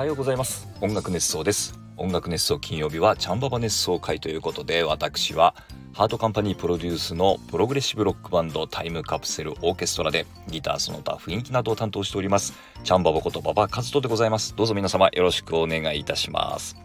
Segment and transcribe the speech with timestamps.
[0.00, 0.66] はようございます。
[0.80, 1.78] 音楽熱奏です。
[1.98, 5.54] 音楽熱奏金曜日はチャンババ熱奏会ということで私は
[5.92, 14.56] ハートカンパニープロデュースのプログレッシブロックバンドタイムカプセルオーケストラでギターその他雰囲気などを担当しておりますチャンババことババカズトでございます。
[14.56, 16.76] どうぞ皆様よろしくお願いいたします。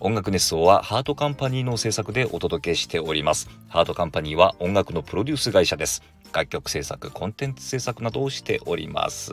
[0.00, 3.50] 音楽熱奏はハートカンパニーの制作でお届けしております。
[3.68, 6.02] ハートカンパニーは音楽のプロデュース会社です。
[6.32, 9.32] 楽曲制作コンテンツ制作などをしております。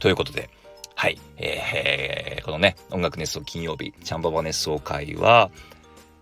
[0.00, 0.50] ということで
[0.98, 5.48] はい、えー、このね音楽熱奏金曜日チャンババ熱奏会は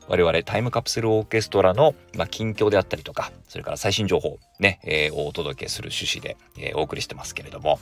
[0.06, 7.78] 我々タイムカプセルオーケストラの、まあ、近況であったりとかそれから最新情報ね、えー、をお届けする趣旨で、えー、お送りしてますけれども。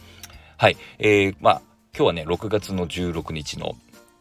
[0.56, 1.62] はい、えー、まあ
[1.96, 3.72] 今日はね6月の16日の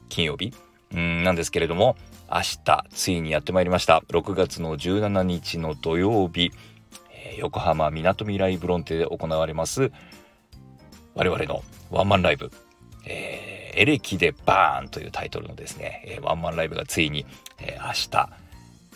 [0.10, 0.52] 金曜日。
[0.98, 1.96] んなんですけれども
[2.28, 4.02] 明日ついにやってまいりました。
[4.10, 6.52] 6月の17日の土曜日、
[7.12, 9.92] えー、横浜みなとみらいブロンテで行われます
[11.14, 12.52] 我々のワンマンライブ。
[13.06, 17.26] えー、エレキでバーンというタイトルのですね、えー、ワンマンライブがついに、
[17.60, 18.30] えー、明日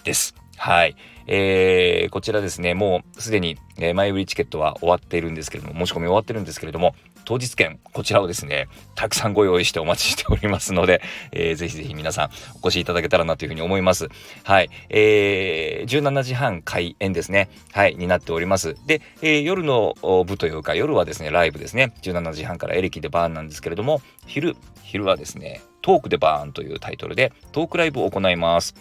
[0.03, 0.35] です。
[0.67, 0.97] はい。
[1.27, 6.93] えー、こちらですね、もうすでに、え、前売りチケットは終わっているんですけれども、申し込み終わってるんですけれども、
[7.23, 11.01] 当日券、こちらをですね、たくさんご用意してお待ちしておりますので、
[11.31, 12.29] えー、ぜひぜひ皆さん
[12.61, 14.09] お越しいただけたらなというふうに思います。
[14.43, 14.69] はい。
[14.89, 17.49] えー、17時半開演ですね。
[17.71, 18.75] はい、になっております。
[18.87, 21.93] で、えー、夜の部というか、夜はですね、ライブですね。
[22.01, 28.75] 17時半からエレキでバーンなんですけれども、昼、昼はですね、トークでバーンというタイトルでトークライブを行います。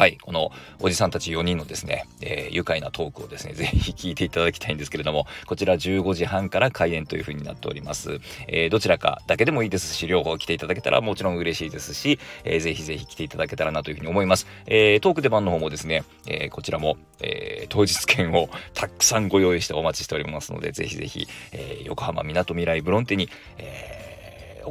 [0.00, 8.18] はい、このおじさんたち4人のですね、えー、愉快なトークをですね、ぜひ聞いていただきたいんですけれども、こちら15時半から開演というふうになっております。
[8.48, 14.46] えー、どちらかだけでもいいですし、両方来ていただけたらもちろん嬉しいですし、えー、ぜひぜひ来ていただけたらなというふうに思います。
[14.64, 24.09] えー、トーク出番の方もですね、え、こちらも、え、当日券をたくさんご用意してお待ちしておりますので、ぜひぜひ、え、横浜みなとみらいブロンテに、えー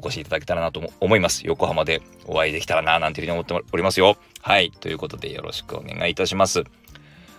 [0.01, 1.45] お越しいただけたらなと思います。
[1.45, 4.17] 横浜でお会いできたらな、なんていうふうに思っておりますよ。
[4.41, 4.71] はい。
[4.71, 6.63] ということでよろしくお願いいたします。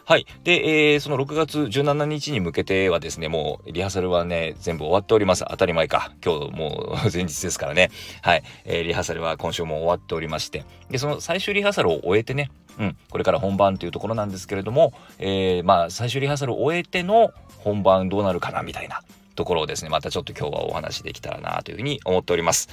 [0.04, 0.26] はい。
[0.42, 5.44] で、えー、その6月17日に向けてはですね、もうリハーサルはね、全部終わっております。
[5.48, 6.12] 当たり前か。
[6.24, 7.90] 今日もう前日ですからね。
[8.20, 8.42] はい。
[8.64, 10.64] えー、リハーサルは今週も終わっておりまして。
[10.90, 19.02] で、その最終リハーサルを終えてね、うん、これから本番というところなんですけれども、えー、まあ、最終リハーサルを終えての本番どうなるかな、みたいな。
[19.34, 22.68] ところをですねまたちょっと今日はお話できたらなというふうに思っております。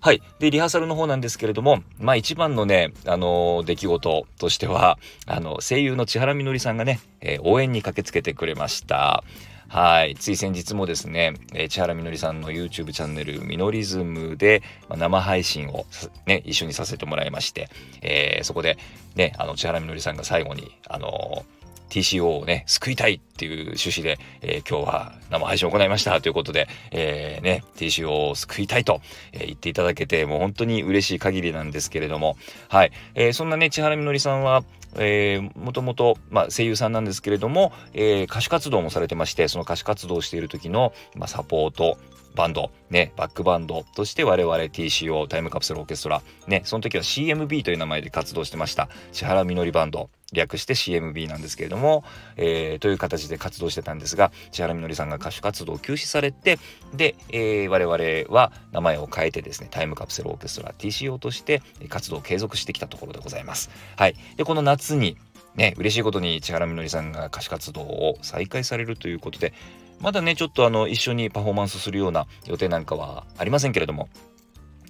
[0.00, 0.22] はい。
[0.38, 9.24] で、リハーサルの方なんですけれども、まあ一番のね、あのー、出来事としては、あの、声優の千原みのりさんがね、えー、応援に駆けつけてくれました。
[9.68, 10.14] はい。
[10.14, 15.86] つい先日もですね、えー、千原みのりさんの YouTube チャンネル、ミノリズムで、まあ、生配信を
[16.26, 17.68] ね、一緒にさせてもらいまして、
[18.02, 18.78] えー、そこで、
[19.16, 21.55] ね、あの、千原みのりさんが最後に、あのー
[21.90, 29.00] TCO をね、救いたいっていう趣旨で、えー、今日は生配信を行いましたということで、えー、ね、TCO を救いたいと、
[29.32, 32.36] え、言っていただけて、もう本当に嬉しい限りなんですけれども、
[32.68, 32.92] はい。
[33.14, 34.64] え、そんなね、千原みのりさんは、
[34.98, 41.98] えー、もともと、まあ、声優さんなんですけれども、え、歌手活動もされてまして、その歌手活動をしている時の、まあ、サポート、
[42.36, 48.88] バンド、ね、バックバンドとして我々 TCO タイムカプセルオーケストラ、ね、その時は CMB という名前で活動してました。
[49.10, 52.04] 千原みのりバンド、略して CMB なんですけれども、
[52.36, 56.58] えー、という形で活動してたんですが、千原みのりさんが歌手活動を休止されて、
[56.94, 63.70] で、えー、我々は名前を変えてですね、タイムカプセルオーケストラ TCO として活動を継続してきたところでございます。
[63.96, 64.14] はい。
[64.36, 65.16] で、この夏に、
[65.54, 69.54] ね、嬉しいことに千原みのりさんが歌手活動を再開されるということで、
[70.00, 74.08] まだね、ちょっとあの、一緒にパフォーマンスするような予定なんかはありませんけれども、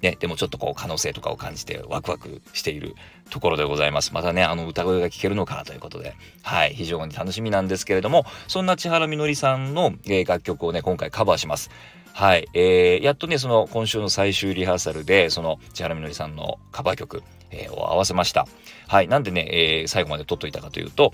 [0.01, 2.93] ね、でもちょっとこう可能性とかを感じてワクワクしている
[3.29, 4.13] ところでございます。
[4.13, 11.71] またね、あの歌声が聞けるのかなということで、はい、非常に楽しみなんですけれども、そんな千原みのりさんの、えー、楽曲をね、今回カバーします。
[12.13, 18.47] はい、えー、やっとね、その今週の最終リハーサルで、その千原みのりさんのカバー曲、えー、を合わせました。
[18.87, 21.13] はい、なんでね、えー、最後まで撮っといたかというと、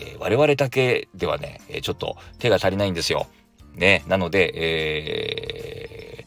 [0.00, 3.26] えー、我々だけではね、えちょっと手が足りないんですよ。
[3.74, 6.24] ね、なので、え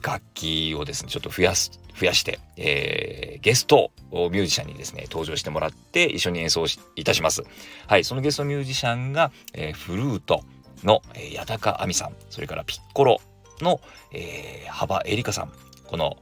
[0.00, 6.64] ー、楽器をですね、ちょっと増やす、増やして、えー、ゲストミュージシャンにですね、登場してもらって一緒に演奏
[6.96, 7.42] いたします。
[7.86, 10.42] はい、そのゲストミュージシャンが、えー、フルート
[10.82, 13.20] の、えー、矢高亜美さん、それからピッコロ
[13.60, 13.80] の、
[14.12, 15.52] えー、幅エリカさん、
[15.86, 16.16] この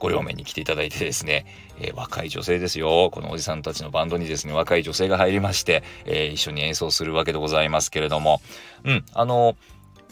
[0.00, 1.46] ご両面に来ていただいてですね、
[1.78, 3.10] えー、若い女性ですよ。
[3.12, 8.40] このおじさんたちのバンドにですね、若い女性が入りまして、えー、一緒に演奏するわけでございますけれども、
[8.84, 9.56] うん、あの、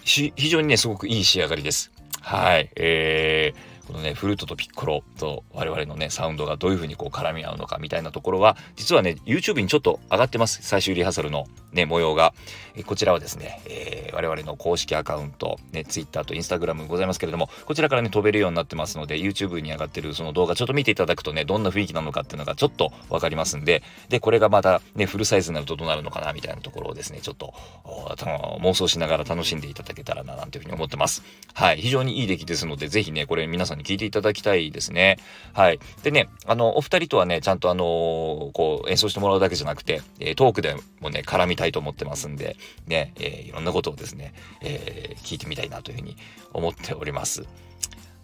[0.04, 1.90] 非常にね、すごくいい仕上がりです。
[2.20, 2.70] はい。
[2.76, 3.58] えー、
[3.88, 10.60] このねフルートとピッコロと我々のねサウンドがどういう風にこう絡み合うのかみたいなところは実はね YouTube にちょっと上がってます。
[10.62, 12.34] 最終リハーサルのね模様が、
[12.76, 31.22] えこちらはですね、えー、我々の公式アカウントね Twitter と Instagram ございますけれどもこちらからね飛べるようになってますので YouTube に上がってるその動画ちょっと見ていただくとねどんな雰囲気なのかっていうのがちょっと分かりますんででこれがまたねフルサイズになるとどうなるのかなみたいなところをですねちょっと妄想しながら楽しんでいただけたらななんていうふうに思ってます。
[31.54, 35.18] はい非常にいい出来ですのでぜひねこれ皆さんに聞いていただきたいですね
[35.54, 46.16] はいでねあのお二人とはねちゃんとあのこう演奏してもらうだけじゃなくて、えトークでもね絡みたいと思ってますんでね、えー、いろんなことをですね、え、聞いてみたいなというふうに
[46.52, 47.44] 思っております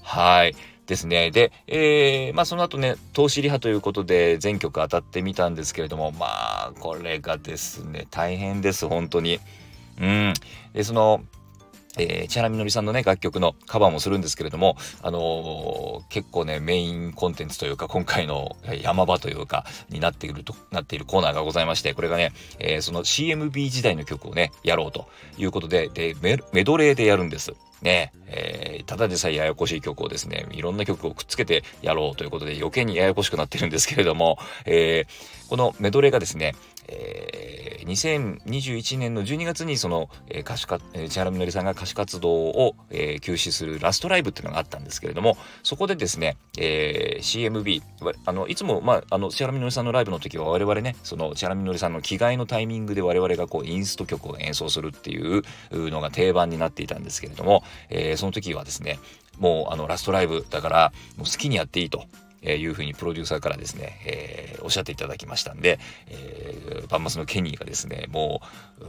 [0.03, 0.55] はい
[0.87, 1.31] ですね。
[1.31, 9.41] で、えー、まあその後ね、投資リハということで全曲当たってみたんですけれども、まあこれがですね、大変です、本当に。
[10.01, 10.35] うん。
[10.73, 11.25] で、その、
[11.99, 25.09] えー、千原みのりさんのね、楽曲のカバーもするんですけれども、あのー、結構ね、メインコンテンツというか、今回の山場というか、になっていると、なっているコーナーがございまして、これがね、えー、その CMB 時代の曲をね、やろうと
[25.39, 27.53] いうことで、で、メドレーでやるんです。
[27.83, 36.55] ね、えー、ただでさえややこしい曲をですね、いろんな曲をくっつけてやろうということで余計にややこしくなってるんですけれども、えー、このメドレーがですね、
[36.89, 47.83] えー、2021年の12月にその、えー、歌手か、えー、千原みのりさんが歌手活動を、えー、休止するラストライブっていうのがあったんですけれども、そこでですね、えー、CMB、
[48.27, 58.99] あの、いつも、まあ、あの、千原みのりさんのライブの時は我々ね、その千原みのりさんの着替えのタイミングで我々がこう、インスト曲を演奏するっていうのが定番になっていたんですけれども、えー、その時はですね、
[59.39, 62.05] もうあのラストライブだからもう好きにやっていいと
[62.45, 65.79] えいうふうにプロデューサーからですね、えー、おっしゃっていただきましたんで、
[66.09, 66.44] え、
[66.89, 68.41] バンマスのケニーがですね、も
[68.81, 68.89] う、う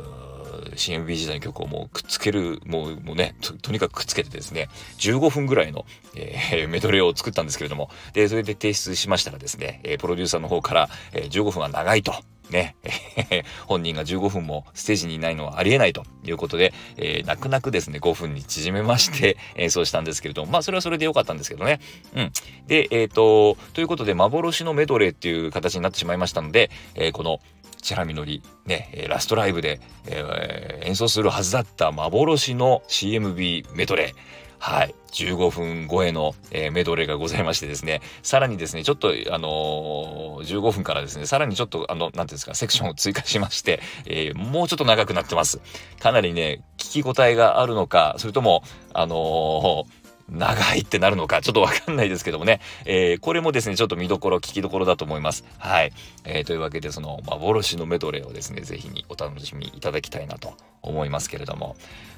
[0.76, 4.70] CMB 時代の曲をもうくっつける、もうもうねと、にかくくっつけてですね、
[5.00, 5.86] 15分ぐらいの、
[6.16, 12.14] えー、 メドレーを作ったんですけれども、で、それで提出しましたらですね、プロデューサーの方から、え15分は長いと。
[12.50, 12.76] ね、
[13.66, 21.80] 本人が15分もステージにいないのはありえないということで、えー、泣く泣くですね、5分に縮めまして 演奏したんですけれども、まあそれはそれで良かったんですけどね。
[22.14, 22.32] うん。
[22.68, 27.40] で、えっ、ー、と、ということで、幻のメドレーっていう形になってしまいましたので、えー、この、
[27.86, 34.36] チェラミノリ、ね、ラストライブで、えー、演奏するはずだった幻の CMB メドレー。
[34.58, 34.96] はい。
[35.12, 45.62] 15分超えの、えー、メドレーがございましてですね、さらにですね、ちょっと、あのー、15分からですね、さらにちょっと、あの、なんていうんですか、セクションを追加しまして、えー、もうちょっと長くなってます。
[46.00, 49.86] かなりね、聞き応えがあるのか、それとも、あの
[50.30, 52.60] 長いってなるのか、ちょっとわかんないですけどもね。
[52.86, 55.46] えー、これもですね、ちょっと見どころ、聞きどころだと思います。
[55.60, 55.94] はい。
[56.24, 60.54] えー、というわけで、その、幻のメドレーをですね、ぜひにお楽しみいただきたいなと
[60.86, 61.76] 思いますけれども。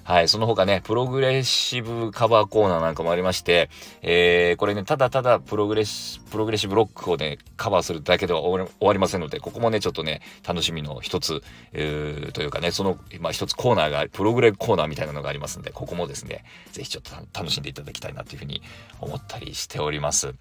[0.07, 0.29] はい。
[0.29, 3.69] その他ね、プログレッシブカバーコーナーなんかもありまして、
[4.01, 11.43] えー、これね、ただただプログレッシ、プログレッシブロックをね、カバーするだけでは終わりませんので、ここもね、ちょっとね、楽しみの一つ、
[11.73, 18.61] えー、というかね、その、まあ一つコーナーが、プログレコーナーみたいなのがありますんで、ここもですね、ぜひちょっと楽しんでいただきたいなというふうに
[19.01, 20.33] 思ったりしております。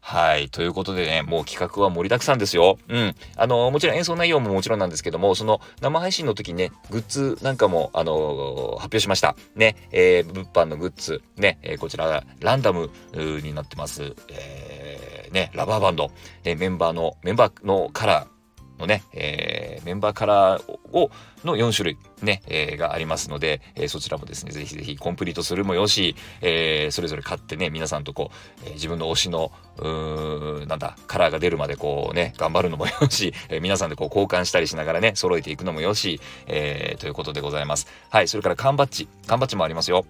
[0.00, 0.48] はい。
[0.48, 2.78] ということでね、もう企画は盛りだくさんですよ。
[2.88, 3.14] うん。
[3.36, 9.36] あの、もちろん演奏内容ももちろんなんですけども、その生配信の時にね、グッズなんかも、あの発表しました。
[9.54, 14.14] ね、えー、物販のグッズ、ね、えー、こちら、ランダムになってます。
[14.30, 16.10] えー、ね、ラバーバンド、
[16.44, 18.37] えメンバーの、メンバーのカラー、
[18.78, 21.10] のね、えー、メンバーカラーを、
[21.44, 28.30] の4種類ね、えー、がありますので、えー、そちらもですね、ぜひぜひコンプリートするもよし、え、それぞれ買ってね、皆さんとこ
[28.64, 37.86] う、え、自分の推しの、うー、なんだ、カラーが出るまでこうね、頑張るのもよし、え、皆さんでこう交換したりしながらね、揃えていくのもよし、え、ということでございます。
[38.10, 40.04] はい、それから缶バッジ、缶バッジもありますよ。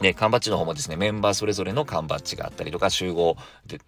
[0.00, 3.36] で、缶バッジの方もですね、メンバーそれぞれの缶バッジがあったりとか、集合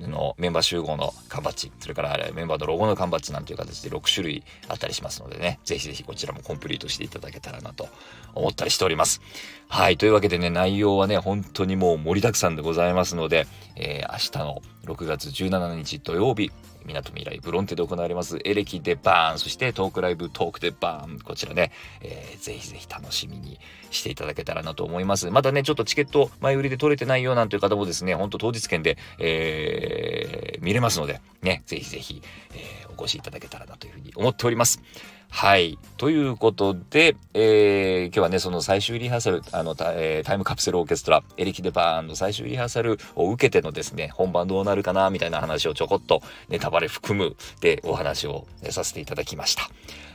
[0.00, 7.88] の、メンバー集合の缶バッジ、それからメンバーのロゴの缶バッジなんていう形で6種類あったりしますのでね、ぜひぜひこちらもコンプリートしていただけたらなと
[8.34, 9.20] 思ったりしております。
[9.68, 13.46] はい、というわけでね、内容はね、本当にもう盛りだくさんでございますので、
[13.76, 16.52] えー、明日の6月17日土曜日、
[16.85, 23.59] みなとみらいブロンテで行われますエレキでバーン、そしてトークライブトークでバーン、こちらね、えー、ぜひぜひ楽しみに
[23.91, 25.31] していただけたらなと思います。
[25.31, 32.23] まだね、ちょっとチケット前売りで取れてないよなんていう方もですね、ほんと当日券で、えー、見れますので、ね、ぜひぜひ、
[32.55, 34.83] えー、お越しいただけたらなというふうに思っております。
[35.37, 35.81] はい。
[35.97, 49.69] ということで、えー、今日はね、その最終リハーサル、あの、えー、タイムカプセルオーケストラ、エレキデバーンの最終リハーサルを受けてのですね、本番どうなるかな、みたいな話をちょこっとネタバレ含むでお話をさせていただきました。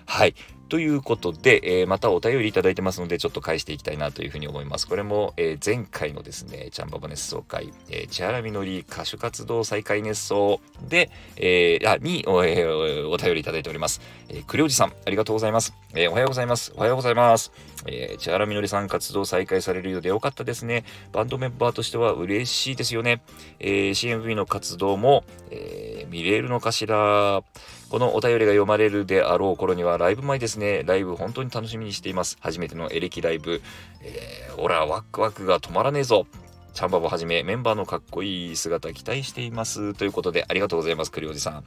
[0.09, 0.33] はい
[0.69, 4.87] ということで、えー、またお便りいただいてますので、ちょっと返していきたいなというふうに思います。
[4.87, 13.99] これも、えー、前回のですね、チャンババ熱奏会、えー、千原みのり歌手活動再開熱奏で、えー、あ、にお,、えー、お便りいただいております。
[14.29, 15.73] えー、栗おじさん、ありがとうございます。
[15.95, 16.71] えー、おはようございます。
[16.75, 17.51] おはようございます。
[17.87, 20.85] えー、千原みのりさん活動再開されるようでよかったですね。
[21.11, 23.23] バンドメンバーとしては嬉しいですよね。
[23.59, 27.41] えー、CMV の活動も、えー、見れるのかしら。
[27.89, 30.83] このお便りが読まれるであろう頃にはライブ前ですね。
[30.85, 32.37] ライブ本当に楽しみにしています。
[32.39, 33.61] 初めてのエレキライブ。
[34.01, 36.27] えー、オラワクワクが止まらねえぞ。
[36.73, 39.93] チャンバボはじめメンバーのかっこいい姿期待しています。
[39.95, 41.63] ということで、ありがとうございます、栗おじさん。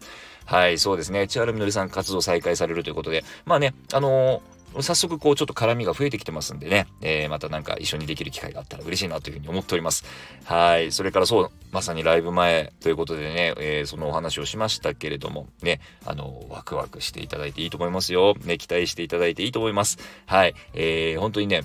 [0.46, 1.26] はい、そうですね。
[1.26, 10.04] 千原みのりさん活動再開されるということで、まあね、あのー早速こうちょっと絡みが増えてきてますんでね、えー、またなんか一緒にできる機会があったら嬉しいなというふうに思っております。
[10.44, 10.92] はい。
[10.92, 18.34] それからそう、まさにライブ前ということでね、えー、そのお話をしましたけれども、ね、あの、ワクワクしていただいていいと思いますよ。
[18.44, 19.98] ね、期待していただいていいと思います。
[20.26, 20.54] はい。
[20.74, 21.62] えー、本当にね、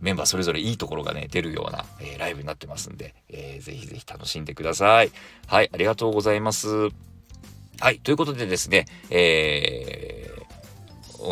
[0.00, 5.10] メンバーそれぞれいいところがね、出るような、えー、ライブになってますんで、えー、ぜひぜひ楽しんでください。
[5.46, 6.68] はい、ありがとうございます。
[7.80, 10.13] はい、ということでですね、えー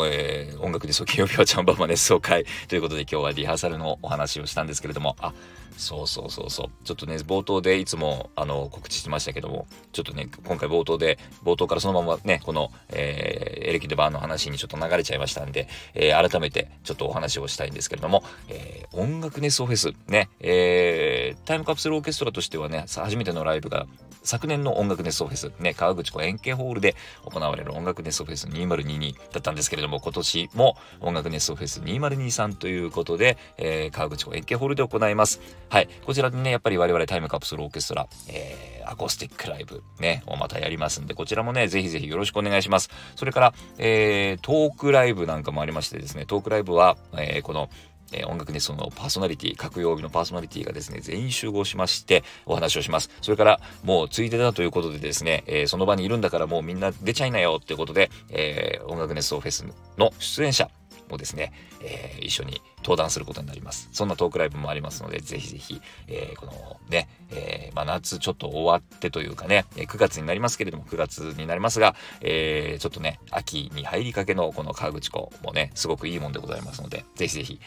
[0.06, 5.16] えー、音楽でそう金曜日はチャンバーマ熱奏会ということで今日はリハーサルのお話をしたんですけれども。
[5.20, 5.32] あ
[5.76, 6.70] そうそうそうそう。
[6.84, 9.66] ちょっとね冒頭でいつもあの告知してましたけども。
[9.92, 23.86] ちょっとね今回冒頭で冒頭からそのままねこの、えー、エレキでバーの話にちょっと流れちゃいましたんで、えー、改めてちょっとお話をしたいんですけれども、えー、音楽熱奏フェスね、えー、タイムカプセルオーケストラとしてはね初めてのライブが
[24.22, 35.40] 昨年の音楽熱奏フェス、ね、川口湖円形ホールで行われる音楽熱奏フェス2022だったんですけれども、今年も音楽熱奏フェス2023ということで、えー、川口湖円形ホールで行います。
[35.68, 35.88] はい。
[36.04, 42.90] こちらでね、やっぱり我々タイムカプセルオーケストラ、えー、アコースティックライブね、をまたやりますんで、こちらもね、ぜひぜひよろしくお願いします。
[43.16, 47.68] それから、えー、トークライブなんかもありましてですね、トークライブは、えー、この、
[48.12, 53.10] えー、音楽熱奏のパーソナリティ、各曜日のパーソナリティがですね、全員集合しましてお話をします。
[53.20, 59.66] それから、もうついでだということでですね、えー、その場にいるんだからもうみんな出ちゃいなよってことで、えー、音楽熱奏フェス
[59.96, 60.70] の出演者
[61.12, 61.52] もですね、
[61.82, 63.88] えー、一緒に登壇することになります。
[63.92, 77.60] そんなトークライブもありますので、ぜひぜひ、えー、このね、えー、まあ、夏ちょっと終わってというかね、9月になりますけれども、9月になりますが、え、ちょっとね、秋に入りかけのこの河口湖もね、すごくいいもんでございますので、ぜひぜひ、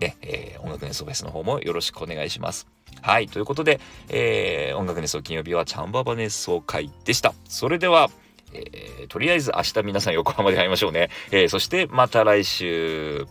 [0.00, 2.66] ね、えー、音楽熱奏フェスの方もよろしくお願いします。
[3.02, 7.34] はい、ということで、えー、音楽熱奏金曜日はチャンババ熱奏会でした。
[7.48, 8.10] それでは、
[8.52, 11.10] えー、とりあえず明日皆さん横浜で会いましょうね。
[11.30, 13.26] えー、そしてまた来週。